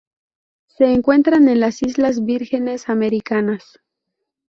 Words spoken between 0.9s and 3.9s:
encuentran en las Islas Vírgenes Americanas.